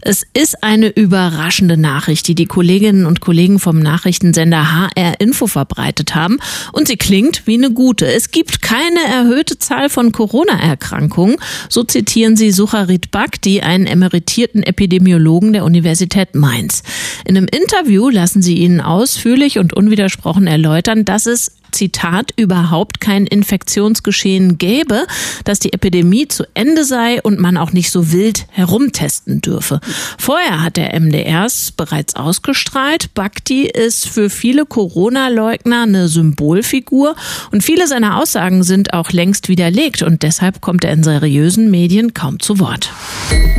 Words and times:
Es 0.00 0.26
ist 0.34 0.62
eine 0.62 0.88
überraschende 0.88 1.76
Nachricht, 1.76 2.28
die 2.28 2.34
die 2.34 2.46
Kolleginnen 2.46 3.06
und 3.06 3.20
Kollegen 3.20 3.58
vom 3.58 3.78
Nachrichtensender 3.78 4.72
HR 4.72 5.20
Info 5.20 5.46
verbreitet 5.46 6.14
haben. 6.14 6.38
Und 6.72 6.88
sie 6.88 6.96
klingt 6.96 7.46
wie 7.46 7.54
eine 7.54 7.70
gute. 7.70 8.06
Es 8.06 8.30
gibt 8.30 8.62
keine 8.62 9.00
erhöhte 9.00 9.58
Zahl 9.58 9.88
von 9.88 10.12
Corona-Erkrankungen. 10.12 11.36
So 11.68 11.82
zitieren 11.82 12.36
sie 12.36 12.50
Sucharit 12.50 13.10
Bhakti, 13.10 13.60
einen 13.60 13.86
emeritierten 13.86 14.62
Epidemiologen 14.62 15.52
der 15.52 15.64
Universität 15.64 16.34
Mainz. 16.34 16.82
In 17.24 17.36
einem 17.36 17.48
Interview 17.48 18.08
lassen 18.08 18.42
sie 18.42 18.58
ihnen 18.58 18.80
ausführlich 18.80 19.58
und 19.58 19.74
unwidersprochen 19.74 20.46
erläutern, 20.46 21.04
dass 21.04 21.26
es 21.26 21.55
Zitat, 21.76 22.32
überhaupt 22.36 23.00
kein 23.00 23.26
Infektionsgeschehen 23.26 24.56
gäbe, 24.56 25.06
dass 25.44 25.58
die 25.58 25.74
Epidemie 25.74 26.26
zu 26.26 26.44
Ende 26.54 26.84
sei 26.84 27.20
und 27.22 27.38
man 27.38 27.56
auch 27.56 27.72
nicht 27.72 27.90
so 27.90 28.12
wild 28.12 28.46
herumtesten 28.50 29.42
dürfe. 29.42 29.80
Vorher 30.18 30.62
hat 30.62 30.78
der 30.78 30.98
MDRs 30.98 31.72
bereits 31.72 32.16
ausgestrahlt. 32.16 33.12
Bhakti 33.14 33.66
ist 33.66 34.08
für 34.08 34.30
viele 34.30 34.64
Corona-Leugner 34.64 35.82
eine 35.82 36.08
Symbolfigur 36.08 37.14
und 37.52 37.62
viele 37.62 37.86
seiner 37.86 38.18
Aussagen 38.18 38.62
sind 38.62 38.94
auch 38.94 39.12
längst 39.12 39.48
widerlegt 39.48 40.02
und 40.02 40.22
deshalb 40.22 40.62
kommt 40.62 40.84
er 40.84 40.92
in 40.92 41.04
seriösen 41.04 41.70
Medien 41.70 42.14
kaum 42.14 42.40
zu 42.40 42.58
Wort. 42.58 42.90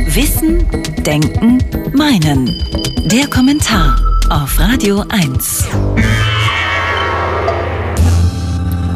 Wissen, 0.08 0.66
Denken, 1.06 1.58
Meinen. 1.94 2.46
Der 3.06 3.28
Kommentar 3.28 3.96
auf 4.30 4.58
Radio 4.58 5.04
1. 5.08 5.66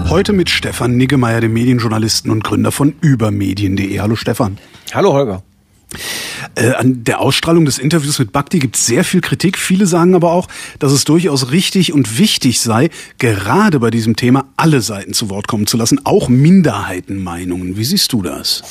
Heute 0.09 0.33
mit 0.33 0.51
Stefan 0.51 0.97
Niggemeier, 0.97 1.41
dem 1.41 1.52
Medienjournalisten 1.52 2.30
und 2.30 2.45
Gründer 2.45 2.73
von 2.73 2.95
übermedien.de. 3.01 3.98
Hallo 4.01 4.16
Stefan. 4.16 4.59
Hallo 4.92 5.12
Holger. 5.12 5.42
Äh, 6.55 6.73
an 6.73 7.05
der 7.05 7.20
Ausstrahlung 7.20 7.65
des 7.65 7.78
Interviews 7.78 8.19
mit 8.19 8.33
Bhakti 8.33 8.59
gibt 8.59 8.77
es 8.77 8.87
sehr 8.87 9.05
viel 9.05 9.20
Kritik. 9.20 9.59
Viele 9.59 9.87
sagen 9.87 10.15
aber 10.15 10.33
auch, 10.33 10.48
dass 10.78 10.92
es 10.92 11.05
durchaus 11.05 11.50
richtig 11.50 11.92
und 11.92 12.19
wichtig 12.19 12.61
sei, 12.61 12.91
gerade 13.19 13.81
bei 13.81 13.91
diesem 13.91 14.17
Thema 14.17 14.47
alle 14.56 14.81
Seiten 14.81 15.14
zu 15.14 15.31
Wort 15.31 15.48
kommen 15.48 15.67
zu 15.67 15.77
lassen, 15.77 16.00
auch 16.05 16.28
Minderheitenmeinungen. 16.28 17.77
Wie 17.77 17.84
siehst 17.84 18.12
du 18.12 18.22
das? 18.22 18.62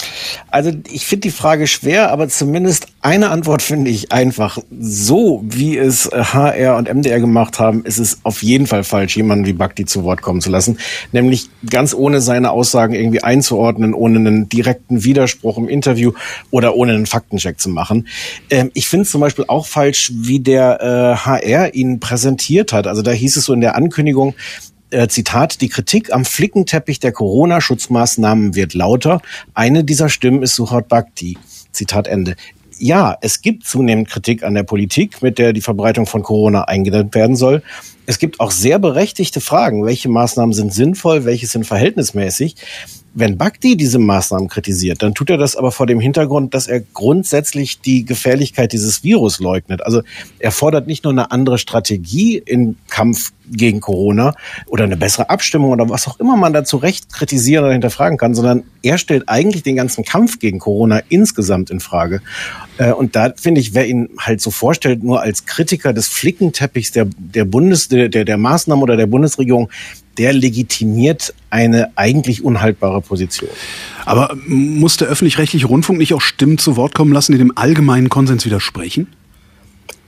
Also 0.49 0.71
ich 0.89 1.05
finde 1.05 1.21
die 1.21 1.31
Frage 1.31 1.67
schwer, 1.67 2.11
aber 2.11 2.27
zumindest 2.29 2.87
eine 3.01 3.29
Antwort 3.29 3.61
finde 3.61 3.89
ich 3.89 4.11
einfach. 4.11 4.59
So 4.79 5.43
wie 5.43 5.77
es 5.77 6.09
HR 6.11 6.77
und 6.77 6.93
MDR 6.93 7.19
gemacht 7.19 7.59
haben, 7.59 7.83
ist 7.83 7.97
es 7.97 8.19
auf 8.23 8.43
jeden 8.43 8.67
Fall 8.67 8.83
falsch, 8.83 9.17
jemanden 9.17 9.45
wie 9.45 9.53
Bhakti 9.53 9.85
zu 9.85 10.03
Wort 10.03 10.21
kommen 10.21 10.39
zu 10.39 10.51
lassen. 10.51 10.77
Nämlich 11.11 11.49
ganz 11.67 11.93
ohne 11.95 12.21
seine 12.21 12.51
Aussagen 12.51 12.93
irgendwie 12.93 13.23
einzuordnen, 13.23 13.93
ohne 13.93 14.19
einen 14.19 14.49
direkten 14.49 15.03
Widerspruch 15.03 15.57
im 15.57 15.67
Interview 15.67 16.11
oder 16.51 16.75
ohne 16.75 16.93
einen 16.93 17.07
Faktencheck 17.07 17.59
zu 17.59 17.69
machen. 17.69 18.07
Ähm, 18.49 18.69
ich 18.75 18.87
finde 18.87 19.07
zum 19.07 19.21
Beispiel 19.21 19.45
auch 19.47 19.65
falsch, 19.65 20.11
wie 20.13 20.39
der 20.39 20.81
äh, 20.81 21.25
HR 21.25 21.73
ihn 21.73 21.99
präsentiert 21.99 22.71
hat. 22.71 22.85
Also 22.85 23.01
da 23.01 23.11
hieß 23.11 23.35
es 23.35 23.45
so 23.45 23.53
in 23.53 23.61
der 23.61 23.75
Ankündigung, 23.75 24.35
äh, 24.91 25.07
Zitat, 25.07 25.61
die 25.61 25.69
Kritik 25.69 26.13
am 26.13 26.25
Flickenteppich 26.25 26.99
der 26.99 27.13
Corona-Schutzmaßnahmen 27.13 28.55
wird 28.55 28.73
lauter. 28.73 29.21
Eine 29.53 29.83
dieser 29.83 30.09
Stimmen 30.09 30.43
ist 30.43 30.55
Suhat 30.55 30.87
Bhakti. 30.87 31.37
Zitat 31.71 32.07
Ende. 32.07 32.35
Ja, 32.83 33.15
es 33.21 33.43
gibt 33.43 33.63
zunehmend 33.67 34.09
Kritik 34.09 34.41
an 34.41 34.55
der 34.55 34.63
Politik, 34.63 35.21
mit 35.21 35.37
der 35.37 35.53
die 35.53 35.61
Verbreitung 35.61 36.07
von 36.07 36.23
Corona 36.23 36.63
eingedämmt 36.63 37.13
werden 37.13 37.35
soll. 37.35 37.61
Es 38.07 38.17
gibt 38.17 38.39
auch 38.39 38.49
sehr 38.49 38.79
berechtigte 38.79 39.39
Fragen. 39.39 39.85
Welche 39.85 40.09
Maßnahmen 40.09 40.51
sind 40.51 40.73
sinnvoll? 40.73 41.23
Welche 41.23 41.45
sind 41.45 41.67
verhältnismäßig? 41.67 42.55
Wenn 43.13 43.37
Bhakti 43.37 43.77
diese 43.77 43.99
Maßnahmen 43.99 44.47
kritisiert, 44.47 45.03
dann 45.03 45.13
tut 45.13 45.29
er 45.29 45.37
das 45.37 45.55
aber 45.55 45.71
vor 45.71 45.85
dem 45.85 45.99
Hintergrund, 45.99 46.55
dass 46.55 46.65
er 46.65 46.79
grundsätzlich 46.79 47.81
die 47.81 48.03
Gefährlichkeit 48.03 48.71
dieses 48.73 49.03
Virus 49.03 49.39
leugnet. 49.39 49.85
Also 49.85 50.01
er 50.39 50.51
fordert 50.51 50.87
nicht 50.87 51.03
nur 51.03 51.13
eine 51.13 51.29
andere 51.29 51.59
Strategie 51.59 52.37
im 52.37 52.77
Kampf 52.89 53.31
gegen 53.51 53.79
Corona 53.79 54.33
oder 54.67 54.85
eine 54.85 54.97
bessere 54.97 55.29
Abstimmung 55.29 55.69
oder 55.69 55.87
was 55.89 56.07
auch 56.07 56.19
immer 56.19 56.35
man 56.35 56.53
dazu 56.53 56.77
recht 56.77 57.13
kritisieren 57.13 57.65
oder 57.65 57.73
hinterfragen 57.73 58.17
kann, 58.17 58.33
sondern 58.33 58.63
er 58.83 58.97
stellt 58.97 59.27
eigentlich 59.27 59.63
den 59.63 59.75
ganzen 59.75 60.03
Kampf 60.03 60.39
gegen 60.39 60.59
Corona 60.59 61.01
insgesamt 61.09 61.69
in 61.69 61.79
Frage. 61.79 62.21
Äh, 62.77 62.91
und 62.91 63.15
da 63.15 63.33
finde 63.35 63.61
ich, 63.61 63.73
wer 63.73 63.87
ihn 63.87 64.09
halt 64.17 64.41
so 64.41 64.51
vorstellt, 64.51 65.03
nur 65.03 65.21
als 65.21 65.45
Kritiker 65.45 65.93
des 65.93 66.07
Flickenteppichs 66.07 66.91
der, 66.91 67.07
der 67.17 67.45
Bundes, 67.45 67.87
der, 67.87 68.09
der 68.09 68.37
Maßnahmen 68.37 68.83
oder 68.83 68.97
der 68.97 69.07
Bundesregierung, 69.07 69.69
der 70.17 70.33
legitimiert 70.33 71.33
eine 71.49 71.91
eigentlich 71.95 72.43
unhaltbare 72.43 73.01
Position. 73.01 73.49
Aber 74.05 74.35
muss 74.45 74.97
der 74.97 75.07
öffentlich-rechtliche 75.07 75.67
Rundfunk 75.67 75.99
nicht 75.99 76.13
auch 76.13 76.21
Stimmen 76.21 76.57
zu 76.57 76.75
Wort 76.75 76.93
kommen 76.93 77.13
lassen, 77.13 77.31
die 77.31 77.37
dem 77.37 77.53
allgemeinen 77.55 78.09
Konsens 78.09 78.45
widersprechen? 78.45 79.07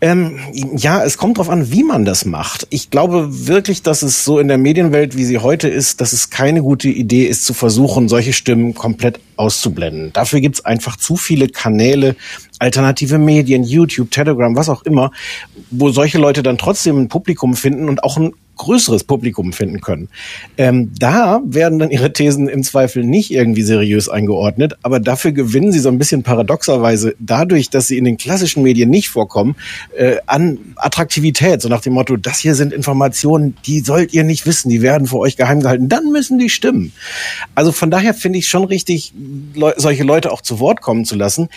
Ähm, 0.04 0.38
ja, 0.76 1.02
es 1.02 1.18
kommt 1.18 1.38
darauf 1.38 1.50
an, 1.50 1.72
wie 1.72 1.86
man 1.86 2.04
das 2.04 2.26
macht. 2.26 2.68
Ich 2.72 2.90
glaube 2.90 3.48
wirklich, 3.48 3.84
dass 3.84 4.02
es 4.02 4.26
so 4.26 4.38
in 4.38 4.50
der 4.50 4.58
Medienwelt, 4.58 5.16
wie 5.16 5.24
sie 5.24 5.38
heute 5.38 5.70
ist, 5.70 6.02
dass 6.02 6.12
es 6.12 6.30
keine 6.30 6.62
gute 6.62 6.90
Idee 6.90 7.24
ist, 7.24 7.46
zu 7.46 7.54
versuchen, 7.54 8.10
solche 8.10 8.34
Stimmen 8.34 8.74
komplett 8.74 9.22
auszublenden. 9.38 10.12
Dafür 10.12 10.42
gibt's 10.42 10.66
einfach 10.66 10.98
zu 10.98 11.16
viele 11.16 11.48
Kanäle, 11.48 12.18
alternative 12.60 13.18
Medien, 13.18 13.64
YouTube, 13.64 14.12
Telegram, 14.12 14.54
was 14.58 14.68
auch 14.68 14.82
immer, 14.82 15.12
wo 15.72 15.90
solche 15.90 16.18
Leute 16.18 16.44
dann 16.44 16.58
trotzdem 16.58 16.98
ein 16.98 17.08
Publikum 17.08 17.56
finden 17.56 17.88
und 17.88 18.04
auch 18.04 18.18
ein 18.18 18.34
größeres 18.58 19.04
Publikum 19.04 19.54
finden 19.54 19.82
können. 19.82 20.10
Ähm, 20.58 20.92
da 20.98 21.42
werden 21.46 21.80
dann 21.80 21.92
ihre 21.92 22.14
Thesen 22.14 22.48
im 22.48 22.64
Zweifel 22.64 23.04
nicht 23.04 23.32
irgendwie 23.32 23.64
seriös 23.64 24.10
eingeordnet, 24.10 24.78
aber 24.82 25.00
dafür 25.00 25.32
gewinnen 25.32 25.72
sie 25.72 25.80
so 25.80 25.90
ein 25.90 25.98
bisschen 25.98 26.24
paradoxerweise 26.24 27.16
dadurch, 27.20 27.70
dass 27.70 27.88
sie 27.88 27.98
in 27.98 28.06
den 28.06 28.18
klassischen 28.18 28.64
Medien 28.64 28.90
nicht 28.90 29.10
vorkommen, 29.10 29.56
äh, 29.98 30.18
an 30.26 30.60
Attraktivität, 30.76 31.62
so 31.62 31.70
nach 31.70 31.82
dem 31.82 31.94
Motto, 31.94 32.18
das 32.18 32.40
hier 32.40 32.56
sind 32.56 32.74
Informationen, 32.74 33.56
die 33.66 33.80
sollt 33.80 34.14
ihr 34.14 34.24
nicht 34.24 34.46
wissen, 34.46 34.70
die 34.70 34.82
werden 34.82 35.08
für 35.08 35.18
euch 35.18 35.36
geheim 35.38 35.62
gehalten, 35.62 35.90
dann 35.90 36.12
müssen 36.12 36.40
die 36.40 36.50
stimmen. 36.50 36.94
Also 37.56 37.72
von 37.72 37.92
daher 37.92 38.14
finde 38.14 38.40
ich 38.40 38.48
schon 38.48 38.66
richtig, 38.66 39.14
le 39.56 39.74
solche 39.78 40.04
Leute 40.04 40.32
auch 40.32 40.42
zu 40.42 40.60
Wort 40.60 40.82
kommen 40.82 41.06
zu 41.06 41.16
lassen. 41.16 41.50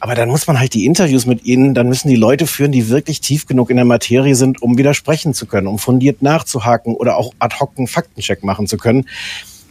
Aber 0.00 0.14
dann 0.14 0.28
muss 0.28 0.46
man 0.46 0.58
halt 0.58 0.74
die 0.74 0.86
Interviews 0.86 1.26
mit 1.26 1.44
ihnen, 1.44 1.74
dann 1.74 1.88
müssen 1.88 2.08
die 2.08 2.16
Leute 2.16 2.46
führen, 2.46 2.72
die 2.72 2.88
wirklich 2.88 3.20
tief 3.20 3.46
genug 3.46 3.70
in 3.70 3.76
der 3.76 3.84
Materie 3.84 4.34
sind, 4.34 4.60
um 4.62 4.76
widersprechen 4.76 5.34
zu 5.34 5.46
können, 5.46 5.66
um 5.66 5.78
fundiert 5.78 6.22
nachzuhaken 6.22 6.94
oder 6.94 7.16
auch 7.16 7.32
ad 7.38 7.56
hoc 7.58 7.72
einen 7.76 7.86
Faktencheck 7.86 8.44
machen 8.44 8.66
zu 8.66 8.76
können. 8.76 9.06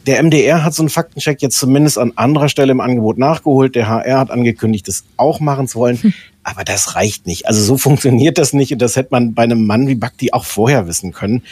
Der 0.06 0.22
MDR 0.22 0.64
hat 0.64 0.74
so 0.74 0.82
einen 0.82 0.90
Faktencheck 0.90 1.42
jetzt 1.42 1.58
zumindest 1.58 1.98
an 1.98 2.12
anderer 2.16 2.50
Stelle 2.50 2.72
im 2.72 2.82
Angebot 2.82 3.18
nachgeholt. 3.18 3.76
Der 3.76 3.88
HR 3.88 4.20
hat 4.20 4.32
angekündigt, 4.32 4.88
das 4.88 5.06
auch 5.16 5.40
machen 5.40 5.68
zu 5.68 5.80
wollen. 5.80 6.02
Hm. 6.02 6.14
Aber 6.44 6.66
das 6.66 6.96
reicht 6.96 7.26
nicht. 7.26 7.48
Also 7.48 7.64
so 7.64 7.78
funktioniert 7.78 8.38
das 8.38 8.52
nicht. 8.52 8.74
Und 8.74 8.82
das 8.82 8.98
hätte 8.98 9.10
man 9.12 9.34
bei 9.34 9.44
einem 9.44 9.66
Mann 9.66 9.88
wie 9.88 9.96
Bakti 9.96 10.34
auch 10.34 10.44
vorher 10.44 10.88
wissen 10.88 11.14
können. 11.14 11.44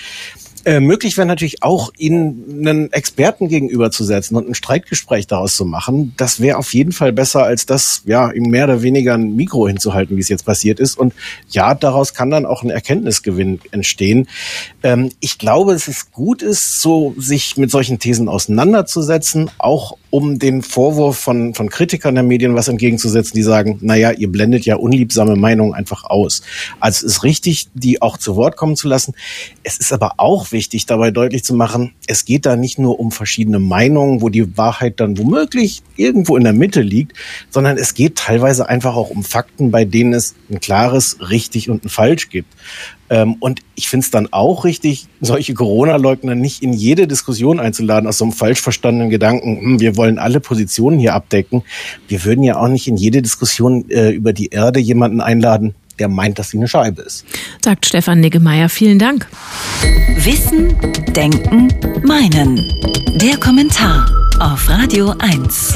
Äh, 0.64 0.80
möglich 0.80 1.18
wäre 1.18 1.28
natürlich 1.28 1.64
auch, 1.64 1.92
ihnen 1.98 2.68
einen 2.68 2.94
Experten 2.94 3.48
gegenüberzusetzen 3.48 4.38
und 4.38 4.48
ein 4.48 4.54
Streitgespräch 4.54 5.26
daraus 5.26 5.56
zu 5.56 5.66
machen. 5.66 6.14
Das 6.18 6.40
wäre 6.40 6.58
auf 6.58 6.74
jeden 6.74 6.92
Fall 6.92 7.14
besser, 7.14 7.44
als 7.44 7.66
das, 7.66 8.04
ja, 8.06 8.32
ihm 8.32 8.44
mehr 8.44 8.66
oder 8.66 8.84
weniger 8.84 9.16
ein 9.16 9.36
Mikro 9.36 9.68
hinzuhalten, 9.68 10.18
wie 10.18 10.22
es 10.22 10.30
jetzt 10.30 10.46
passiert 10.46 10.80
ist. 10.80 10.98
Und 10.98 11.14
ja, 11.50 11.74
daraus 11.74 12.14
kann 12.14 12.30
dann 12.30 12.46
auch 12.46 12.64
ein 12.64 12.70
Erkenntnisgewinn 12.70 13.60
entstehen. 13.72 14.28
Ähm, 14.84 15.10
ich 15.20 15.40
glaube, 15.40 15.74
es 15.74 15.88
ist 15.88 16.12
gut 16.12 16.44
ist, 16.44 16.82
so 16.82 17.16
sich 17.18 17.58
mit 17.58 17.72
solchen 17.72 17.98
Thesen 17.98 18.30
auseinanderzusetzen, 18.30 19.50
auch 19.58 19.98
um 20.12 20.38
den 20.38 20.62
Vorwurf 20.62 21.18
von, 21.18 21.56
von 21.56 21.70
Kritikern 21.70 22.16
der 22.16 22.24
Medien 22.24 22.54
was 22.54 22.68
entgegenzusetzen, 22.68 23.36
die 23.36 23.44
sagen, 23.44 23.80
naja, 23.82 24.12
ihr 24.12 24.32
blendet 24.32 24.66
ja 24.66 24.76
unliebsame 24.76 25.36
Meinungen 25.36 25.74
einfach 25.74 26.04
aus. 26.04 26.44
Also 26.80 27.08
es 27.08 27.14
ist 27.16 27.24
richtig, 27.24 27.70
die 27.74 28.02
auch 28.02 28.18
zu 28.18 28.36
Wort 28.36 28.58
kommen 28.58 28.76
zu 28.76 28.88
lassen. 28.88 29.16
Es 29.64 29.78
ist 29.78 29.94
aber 29.94 30.14
auch 30.18 30.52
wichtig, 30.52 30.86
dabei 30.86 31.12
deutlich 31.12 31.44
zu 31.44 31.56
machen, 31.56 31.94
es 32.08 32.26
geht 32.26 32.46
da 32.46 32.56
nicht 32.56 32.78
nur 32.78 33.00
um 33.00 33.12
verschiedene 33.12 33.60
Meinungen, 33.60 34.22
wo 34.22 34.30
die 34.30 34.58
Wahrheit 34.58 35.00
dann 35.00 35.18
womöglich 35.18 35.82
irgendwo 35.96 36.36
in 36.36 36.44
der 36.44 36.54
Mitte 36.54 36.82
liegt, 36.82 37.18
sondern 37.50 37.78
es 37.78 37.94
geht 37.94 38.18
teilweise 38.18 38.68
einfach 38.68 38.96
auch 38.96 39.10
um 39.10 39.24
Fakten, 39.24 39.72
bei 39.72 39.86
denen 39.86 40.14
es 40.14 40.36
ein 40.50 40.60
klares 40.60 41.18
richtig 41.30 41.70
und 41.70 41.86
ein 41.86 41.90
falsch 41.90 42.30
gibt. 42.30 42.54
Ähm, 43.12 43.36
und 43.42 43.60
ich 43.76 43.90
finde 43.90 44.06
es 44.06 44.12
dann 44.12 44.30
auch 44.32 44.64
richtig, 44.64 45.06
solche 45.20 45.54
Corona-Leugner 45.54 46.34
nicht 46.34 46.64
in 46.64 46.72
jede 46.72 47.08
Diskussion 47.08 47.60
einzuladen 47.60 48.08
aus 48.08 48.18
so 48.18 48.26
einem 48.26 48.32
falsch 48.32 48.62
verstandenen 48.62 49.10
Gedanken, 49.10 49.60
hm, 49.60 49.80
wir 49.82 49.98
wollen 49.98 50.18
alle 50.18 50.40
Positionen 50.40 50.98
hier 50.98 51.14
abdecken. 51.14 51.64
Wir 52.08 52.24
würden 52.24 52.44
ja 52.44 52.56
auch 52.56 52.70
nicht 52.70 52.88
in 52.88 52.96
jede 52.96 53.22
Diskussion 53.22 53.90
äh, 53.90 54.12
über 54.12 54.32
die 54.32 54.48
Erde 54.48 54.80
jemanden 54.80 55.20
einladen, 55.20 55.76
der 56.00 56.08
meint, 56.08 56.40
dass 56.40 56.52
sie 56.52 56.58
eine 56.58 56.70
Scheibe 56.70 57.02
ist. 57.02 57.26
Sagt 57.62 57.86
Stefan 57.86 58.22
Niggemeier. 58.22 58.70
Vielen 58.70 58.98
Dank. 58.98 59.28
Wissen, 60.16 60.74
Denken, 61.14 61.68
Meinen. 62.06 62.72
Der 63.22 63.38
Kommentar 63.38 64.10
auf 64.40 64.70
Radio 64.70 65.14
1. 65.20 65.76